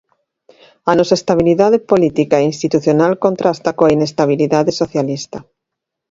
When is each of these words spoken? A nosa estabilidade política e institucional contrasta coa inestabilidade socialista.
A 0.91 0.93
nosa 0.97 1.19
estabilidade 1.21 1.77
política 1.91 2.35
e 2.39 2.47
institucional 2.51 3.13
contrasta 3.25 3.75
coa 3.77 3.93
inestabilidade 3.97 4.71
socialista. 4.81 5.37